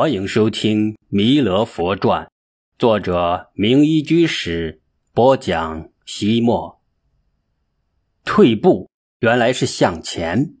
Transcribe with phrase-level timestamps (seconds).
[0.00, 2.26] 欢迎收听《弥勒佛传》，
[2.78, 4.80] 作者明一居士
[5.12, 5.88] 播讲。
[6.06, 6.80] 西莫
[8.24, 8.88] 退步，
[9.18, 10.54] 原来是向前。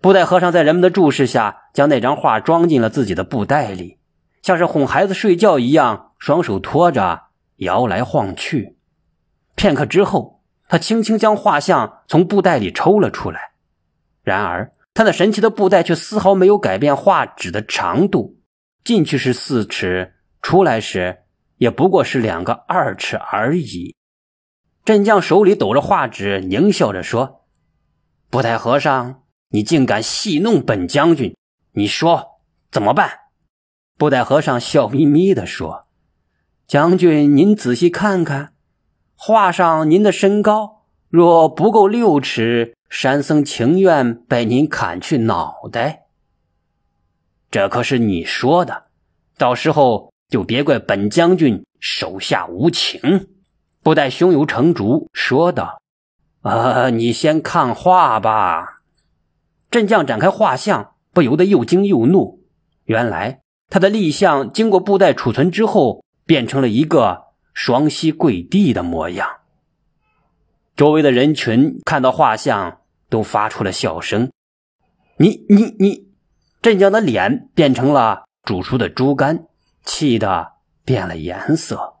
[0.00, 3.98] 布袋和尚在人们的注视下，将那张画装进了自己的布袋里，
[4.40, 7.24] 像是哄孩子睡觉一样，双手托着，
[7.56, 8.76] 摇来晃去。
[9.56, 13.54] 片刻之后，他轻轻将画像从布袋里抽了出来。
[14.22, 18.38] 然而，他那神奇的布袋却丝毫没有改变画纸的长度，
[18.82, 21.18] 进去是四尺，出来时
[21.58, 23.94] 也不过是两个二尺而已。
[24.86, 27.44] 镇将手里抖着画纸，狞笑着说
[28.30, 31.36] ：“布袋和尚，你竟敢戏弄本将军！
[31.72, 32.40] 你说
[32.70, 33.10] 怎么办？”
[33.98, 35.88] 布袋和尚笑眯眯地说
[36.66, 38.54] ：“将军，您仔细看看，
[39.14, 40.75] 画上您的身高
[41.16, 46.04] 若不够六尺。”山僧情愿被您砍去脑袋，
[47.50, 48.84] 这可是你说的，
[49.36, 53.28] 到时候就别怪本将军手下无情。
[53.82, 55.82] 布袋胸有成竹说道
[56.42, 58.82] ：“啊，你先看画吧。”
[59.68, 62.44] 镇将展开画像，不由得又惊又怒。
[62.84, 69.35] 原来他的立像经过布袋储存之后，变成了一个双膝跪地的模样。
[70.76, 74.30] 周围的人群看到画像，都发出了笑声。
[75.16, 76.08] 你你你，
[76.60, 79.46] 镇江的脸变成了煮熟的猪肝，
[79.86, 80.52] 气得
[80.84, 81.94] 变了颜色。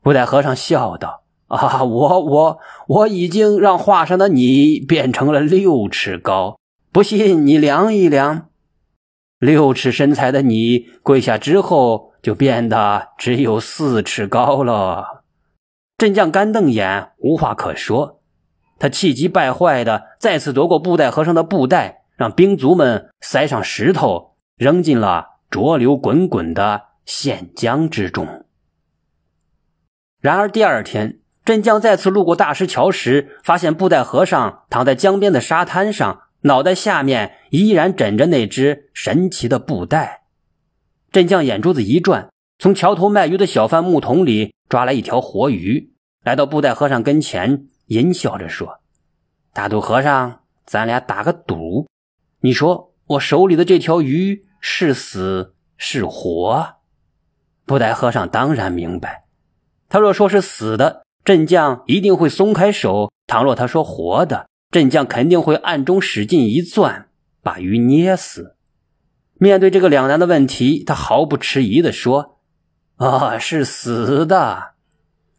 [0.00, 6.58] 布袋和尚笑道：“啊，我我我已经让画上的你变成了六尺高，
[6.90, 8.48] 不信你量一量。
[9.38, 15.21] 六尺身材的你跪下之后，就变得只有四尺高了。”
[16.02, 18.20] 镇将干瞪眼，无话可说。
[18.80, 28.44] 他气急败坏的再次夺过布袋和尚的布袋，让兵卒们塞上石头，扔进了浊流滚滚的县江之中。
[30.20, 40.24] 然而第二天，镇将再次路过大石桥时，发现布袋和尚躺在江边的沙滩上，脑袋下面依然枕着那只神奇的布袋。
[41.12, 45.91] 镇将眼珠子一转，从桥头卖鱼的小贩木桶里抓来一条活鱼。
[46.22, 48.80] 来到布袋和尚跟前，阴笑着说
[49.52, 51.88] ：“大肚和尚，咱俩打个赌，
[52.40, 56.76] 你说我手里的这条鱼是死是活？”
[57.66, 59.24] 布袋和尚当然明白，
[59.88, 67.08] 他若说是死的，镇将一定会松开手；倘若他说活的，镇将肯定会暗中使劲一攥，
[67.42, 68.56] 把鱼捏死。
[69.34, 72.38] 面对这个两难的问题，他毫不迟疑地说
[72.96, 74.71] ：“啊，是死的。”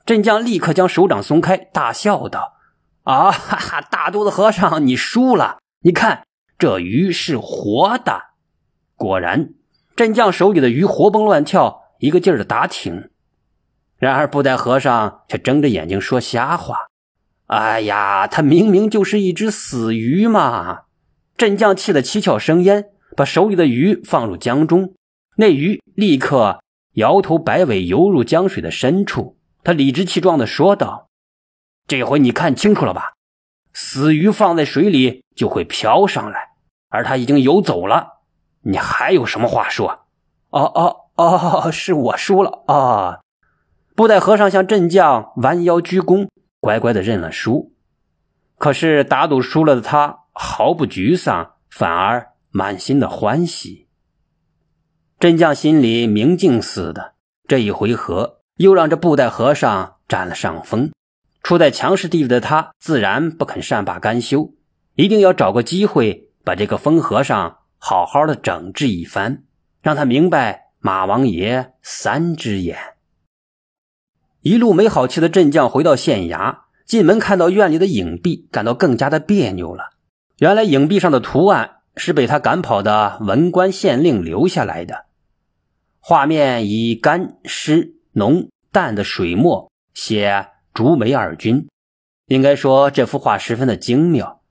[0.06, 2.56] 镇将立刻将手掌松开，大笑道
[3.04, 3.82] ：“啊哈哈！
[3.82, 5.60] 大肚子和尚，你输了！
[5.84, 6.26] 你看，
[6.58, 8.22] 这鱼是活的。”
[8.98, 9.54] 果然，
[9.96, 13.10] 镇将手里的鱼活蹦乱跳，一个劲儿的打挺。
[13.98, 16.88] 然而，布袋和尚却睁着眼睛说瞎话
[17.48, 20.82] ：“哎呀，他明明就是一只死鱼嘛！”
[21.38, 24.94] 镇将气得七窍生烟，把手里的鱼放入江中，
[25.38, 26.62] 那鱼立刻
[26.96, 29.38] 摇头摆尾游入江水的深处。
[29.64, 31.10] 他理直气壮地说道
[31.88, 33.14] ：“这回你看清楚了吧？
[33.74, 36.50] 死鱼放在水里就会飘上来，
[36.90, 38.22] 而他已经游走了。
[38.62, 40.06] 你还有什么话说
[40.52, 43.22] ？”“哦哦哦， 是我输了啊！”
[43.96, 46.28] 布袋和尚向镇将弯腰鞠躬，
[46.60, 47.74] 乖乖地认了输。
[48.58, 53.88] 可是打赌输了的他毫不沮丧，反而满心的欢喜。
[55.20, 57.14] 镇将心里明镜似的，
[57.48, 58.43] 这一回合。
[58.58, 60.92] 又让这布袋和尚占了上风，
[61.42, 64.54] 处在强势地位的他自然不肯善罢甘休，
[64.96, 69.44] 一定要找个机会把这个疯和尚好好的整治一番，
[69.82, 72.78] 让他明白马王爷三只眼。
[74.42, 79.92] 一路没好气的镇将回到县衙，进门看到院里的影壁，感到更加的别扭了。
[80.38, 85.06] 原来影壁上的图案是被他赶跑的文官县令留下来的，
[86.00, 87.96] 画面以干湿。
[88.14, 91.68] 浓淡的水墨写竹梅二君，
[92.28, 94.42] 应该说这幅画十分的精妙。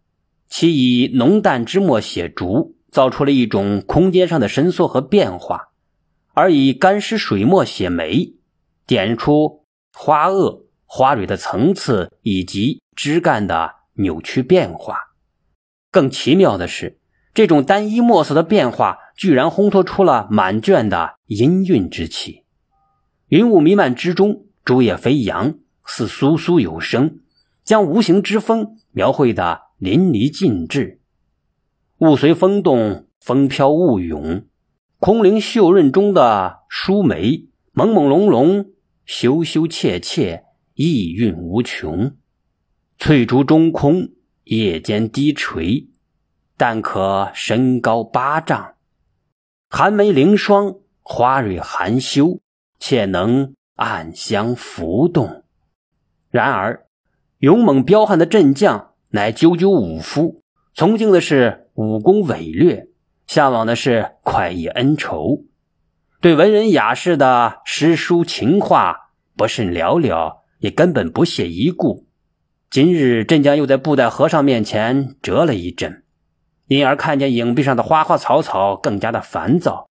[0.49, 5.71] 其以浓淡之墨写竹，造出了一种空间上的伸缩和变化；
[6.35, 8.35] 而以干湿水墨写梅，
[8.87, 9.65] 点出
[9.95, 14.99] 花萼、花蕊的层次以及枝干的扭曲变化。
[15.91, 16.99] 更奇妙的是，
[17.33, 22.42] 这种单一墨色的变化，居然烘托出了满卷的阴韵之气。
[23.33, 25.55] 云雾弥漫之中，竹叶飞扬，
[25.87, 27.21] 似簌簌有声，
[27.65, 31.01] 将无形之风描绘的淋漓尽致。
[31.97, 34.45] 雾随风动，风飘雾涌，
[34.99, 38.67] 空灵秀润中的舒眉，朦朦胧胧，
[39.07, 40.45] 羞羞怯怯，
[40.75, 42.15] 意韵无穷。
[42.99, 44.11] 翠竹中空，
[44.45, 45.89] 夜间低垂，
[46.59, 48.75] 但可身高八丈。
[49.71, 52.42] 寒梅凌霜，花蕊含羞，
[52.85, 55.45] 且能暗香浮动。
[56.33, 56.87] 然而，
[57.39, 60.43] 勇猛彪悍的镇将乃赳赳武夫，
[60.75, 62.89] 崇敬的是武功伟略。
[63.29, 65.45] 向往的是快意恩仇，
[66.21, 72.09] 对文人雅士的诗书情话不甚了了，也根本不屑一顾。
[72.69, 76.03] 今日镇将又在布袋和尚面前折了一阵，
[76.67, 79.89] 因而看见影壁上的花花草草更加的烦躁，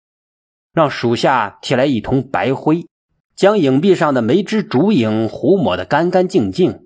[0.76, 2.87] 让属下提来一桶白灰，
[3.34, 6.84] 将影壁上的梅枝竹影糊抹得干干净净。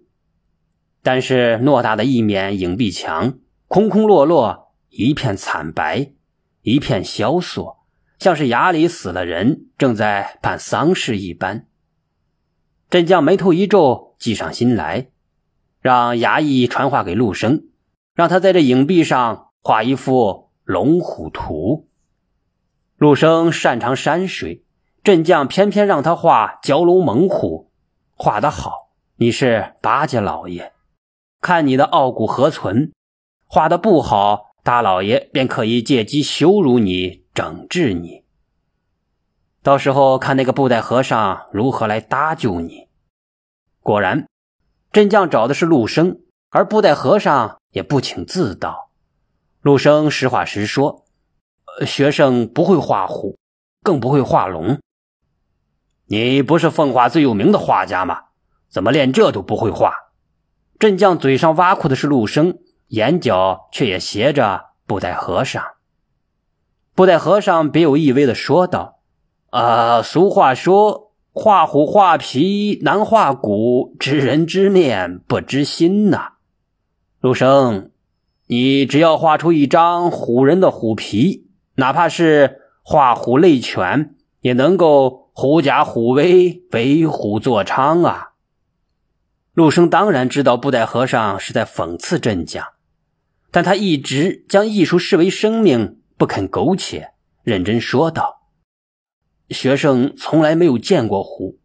[1.02, 6.12] 但是偌大的一面影壁墙，空空落落，一片惨白。
[6.62, 7.78] 一片萧索，
[8.20, 11.66] 像是衙里死了人，正在办丧事一般。
[12.88, 15.08] 镇将眉头一皱，计上心来，
[15.81, 17.64] 让衙役传话给陆生，
[18.14, 21.89] 让他在这影壁上画一幅龙虎图。
[23.00, 24.62] 陆生擅长山水，
[25.02, 27.70] 镇将偏偏让他画蛟龙猛虎，
[28.14, 30.73] 画得好，你是巴结老爷，
[31.41, 32.93] 看你的傲骨何存；
[33.47, 34.50] 画的不好。
[34.62, 38.25] 大老爷便可以借机羞辱你、整治你，
[39.62, 42.88] 到时候看那个布袋和尚如何来搭救你。
[43.81, 44.26] 果然，
[44.93, 46.20] 镇将找的是陆生，
[46.50, 48.91] 而布袋和尚也不请自到。
[49.62, 51.06] 陆生实话实说
[51.86, 53.38] ：“学生不会画虎，
[53.82, 54.78] 更不会画龙。
[56.06, 58.24] 你不是奉化最有名的画家吗？
[58.68, 59.92] 怎么连这都不会画？”
[60.78, 62.58] 镇将嘴上挖苦的是陆生。
[62.90, 65.62] 眼角却也斜着布袋和尚。
[66.96, 68.98] 布袋和尚别有意味的说道
[69.50, 76.32] ：“啊，俗话说，画虎画皮难画骨，知人知面不知心呐。
[77.20, 77.92] 陆生，
[78.48, 81.48] 你只要画出一张虎人的虎皮，
[81.80, 88.34] 哪怕是画虎类犬，也能够狐假虎威，为虎作伥啊。”
[89.54, 92.64] 陆生当然知道布袋和尚是在讽刺镇江。
[93.50, 98.42] 但他一直将艺术视为生命，不肯苟且，认真说道
[99.50, 101.58] ：“学生从来没有见过虎，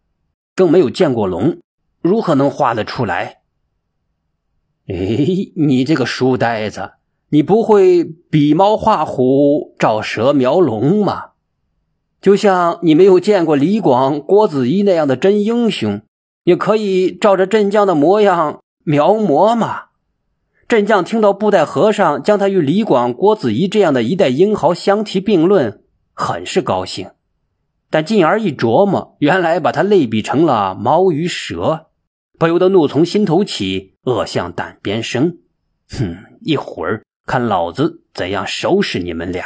[0.55, 1.59] 更没有见过龙，
[2.01, 3.41] 如何能画得出来？”
[4.87, 4.95] 哎，
[5.55, 6.93] 你这个书呆子，
[7.29, 11.31] 你不会比猫画虎，照蛇描龙吗？
[12.21, 16.01] 就像你没有见过李广、郭子仪那样的真英雄，
[16.43, 19.83] 也可以照着镇将的模样描摹嘛。
[20.67, 25.83] 镇将听到布袋和尚将他与李广、郭子仪这样的一代英豪相提并论，
[26.13, 27.11] 很是高兴。
[27.91, 31.87] 但进而一琢磨，原来把他类比成了猫与蛇，
[32.39, 35.37] 不由得怒从心头起，恶向胆边生。
[35.89, 36.17] 哼！
[36.41, 39.45] 一会儿看老子怎样收拾你们俩！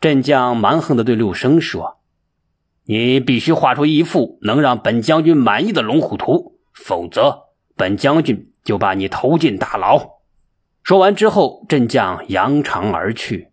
[0.00, 2.00] 镇将蛮横的对陆生说
[2.84, 10.20] ：“你必须画出一幅能让本将军满意的龙虎图，否则本将军……”就把你投进大牢。
[10.84, 13.50] 说完之后，镇将扬长而去。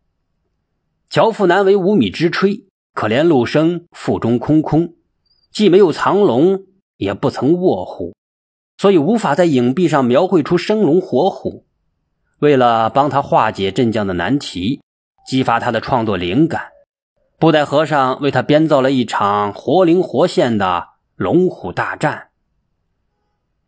[1.09, 4.94] 樵夫难为无米之炊，可怜陆生腹中空空，
[5.51, 6.66] 既没有藏龙，
[6.97, 8.13] 也不曾卧虎，
[8.78, 11.66] 所以无法在影壁上描绘出生龙活虎。
[12.39, 14.81] 为了帮他化解镇将的难题，
[15.27, 16.69] 激发他的创作灵感，
[17.37, 22.29] 布袋和尚为他编造了一场活灵活现的龙虎大战。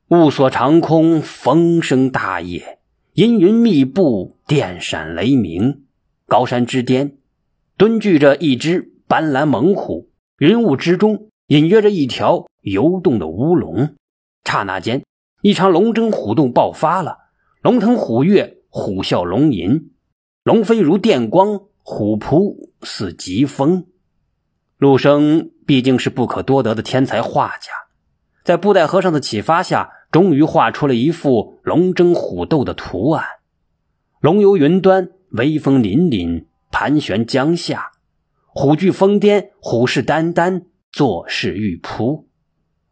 [0.07, 2.79] 雾锁长空，风声大野，
[3.13, 5.83] 阴云密布，电闪雷鸣。
[6.25, 7.17] 高山之巅，
[7.75, 13.95] 蹲踞着一只斑斓猛虎，云雾之中隐约着一条游动的乌龙。
[14.45, 15.03] 刹那间，
[15.41, 17.17] 一场龙争虎斗爆发了，
[17.61, 19.91] 龙腾虎跃，虎啸龙吟，
[20.43, 23.85] 龙飞如电光，虎扑似疾风。
[24.77, 27.71] 陆生毕竟是不可多得的天才画家，
[28.43, 29.91] 在布袋和尚的启发下。
[30.11, 33.23] 终于画出了一幅龙争虎斗的图案，
[34.19, 37.93] 龙游云端，威风凛凛，盘旋江下；
[38.47, 42.27] 虎踞峰巅，虎视眈眈，作势欲扑。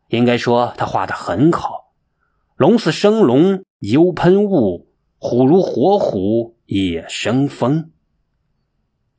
[0.08, 1.92] 应该说他画的很好，
[2.56, 4.88] 龙似生龙，游喷雾；
[5.20, 7.92] 虎如活虎，也生风。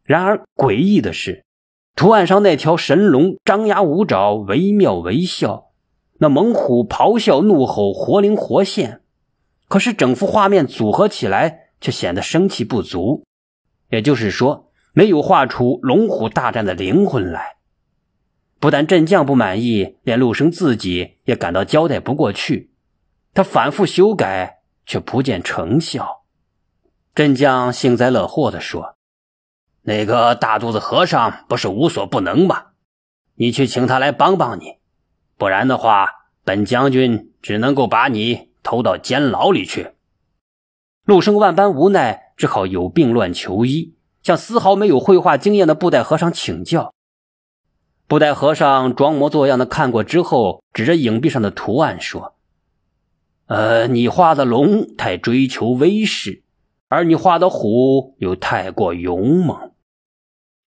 [0.03, 1.45] 然而诡异的是，
[1.95, 5.67] 图案上那条神龙张牙舞爪，惟妙惟肖。
[6.19, 9.03] 那猛虎咆哮怒吼，活灵活现，
[9.69, 13.25] 可是整幅画面组合起来却显得生气不足。
[13.91, 17.57] 也就是说，没有画出龙虎大战的灵魂来。
[18.59, 22.71] 不但镇将不满意，连陆生自己也感到交代不过去。
[23.33, 24.60] 他反复修改，
[24.91, 26.25] 却不见成效。
[27.15, 28.97] 镇将幸灾乐祸地说
[29.83, 32.73] ：“那个大肚子和尚不是无所不能吗？
[33.37, 34.79] 你去请他来帮帮你，
[35.37, 36.11] 不然的话，
[36.43, 39.93] 本将军只能够把你投到监牢里去。”
[41.07, 43.95] 陆生万般无奈，只好有病乱求医，
[44.25, 46.93] 向丝毫没有绘画经验的布袋和尚请教。
[48.09, 52.35] 布袋和尚装模作样的看过之后，指着影壁上的图案说
[53.51, 56.45] ：“呃，你画的龙太追求威势，
[56.87, 59.73] 而你画的虎又太过勇猛。”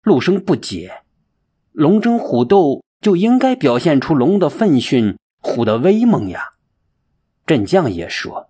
[0.04, 1.04] 陆生不解
[1.72, 6.56] ：“龙争虎斗就应该表现出龙的奋训，虎的威猛呀。”
[7.48, 8.50] 镇将也说：“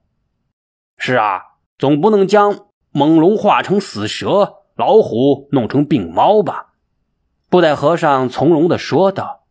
[0.97, 1.41] 是啊，
[1.77, 6.73] 总不能将猛龙画成死蛇，老虎弄成病猫吧？”
[7.51, 9.43] 布袋和尚从容的说道：“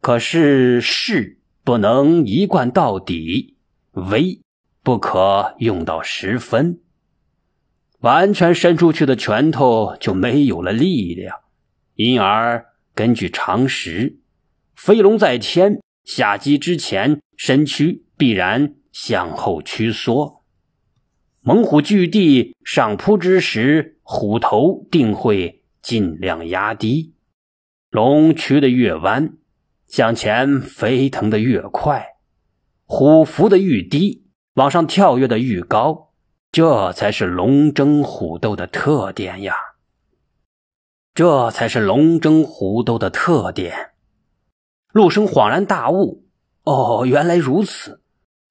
[0.00, 3.53] 可是事不能一贯到底，
[3.94, 4.40] 威
[4.82, 6.80] 不可用到十分。
[8.00, 11.40] 完全伸出去的拳头就没有了力量，
[11.94, 14.18] 因而根据常识，
[14.76, 20.42] 飞龙在天，下击之前，身躯必然向后屈缩；
[21.40, 27.12] 猛虎据地上扑之时，虎头定会。”尽量压低，
[27.90, 29.34] 龙屈得越弯，
[29.86, 32.13] 向前飞腾的越快，
[32.96, 34.24] 虎伏的愈低，
[34.54, 36.12] 往上跳跃的愈高，
[36.52, 39.56] 这才是龙争虎斗的特点呀！
[41.12, 43.90] 这才是龙争虎斗的特点。
[44.92, 46.22] 陆生恍然大悟：
[46.62, 48.00] 哦，原来如此！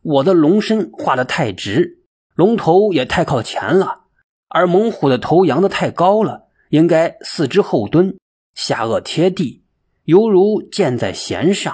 [0.02, 2.04] 我的龙身画的太直，
[2.36, 4.02] 龙头也太靠前了，
[4.50, 6.50] 而猛虎的头扬的太高了。
[6.68, 8.18] 应该四肢后蹲，
[8.54, 9.64] 下颚贴地，
[10.04, 11.74] 犹如箭在弦上。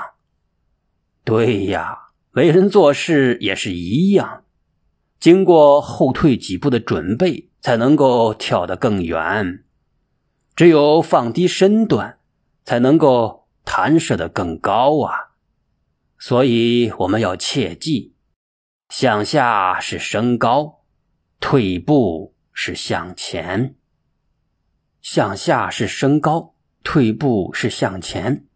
[1.23, 4.43] 对呀，为人做事也是一样，
[5.19, 9.63] 经过后退几步的准备，才能够跳得更远。
[10.55, 12.19] 只有放低身段，
[12.63, 15.31] 才能够弹射得更高啊！
[16.19, 18.13] 所以我们要切记：
[18.89, 20.83] 向下是升高，
[21.39, 23.75] 退步是向前。
[25.01, 28.48] 向下是升高，退步是向前。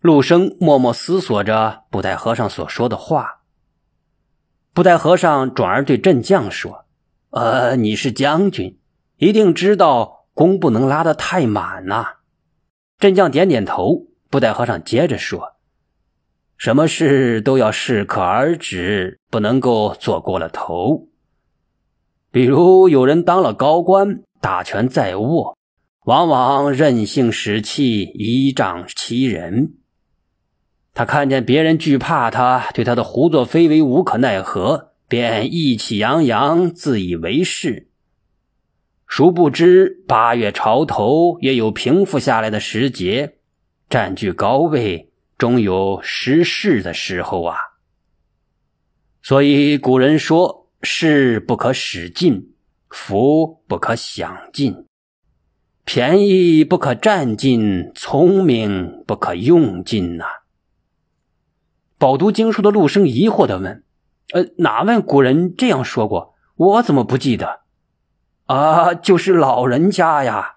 [0.00, 3.42] 陆生默默思索着布袋和尚所说的话。
[4.72, 6.86] 布袋和尚转而对镇将说
[7.30, 8.78] ：“呃，你是将军，
[9.16, 12.16] 一定知道弓不能拉得太满呐。”
[12.98, 14.06] 镇将点点头。
[14.28, 15.54] 布袋和尚接着说
[16.58, 21.08] ：“什么事都要适可而止，不能够做过了头。
[22.30, 25.56] 比如有人当了高官。”大权在握，
[26.04, 29.78] 往往任性使气，倚仗欺人。
[30.96, 37.90] 他看见别人惧怕他，对他的胡作非为无可奈何，便意气洋洋，自以为是。
[39.06, 43.34] 殊不知，八月潮头也有平复下来的时节，
[43.90, 47.58] 占据高位终有失势的时候啊。
[49.22, 52.54] 所以古人说：“势不可使尽。”
[52.88, 54.86] 福不可享尽，
[55.84, 60.24] 便宜不可占尽，聪明不可用尽呐。
[61.98, 63.84] 饱读经书的陆生疑惑的问
[64.34, 66.34] ：“呃，哪位古人这样说过？
[66.56, 67.60] 我怎么不记得？”
[68.46, 70.56] 啊，就是老人家呀！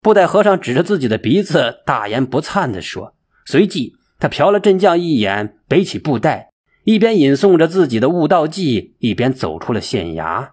[0.00, 3.14] 布袋和尚指着自己的鼻子，大言不惭地说。
[3.44, 6.52] 随即，他瞟了镇将一眼，背起布袋，
[6.84, 10.50] 一边吟诵着自己的悟道记，一边走出了县衙。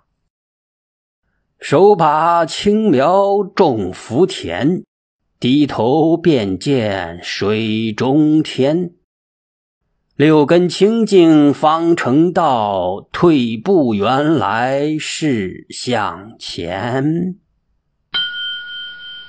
[1.59, 4.83] 手把青苗种福田，
[5.39, 8.95] 低头便见水中天。
[10.23, 17.35] 六根清净方成道，退步原来是向前。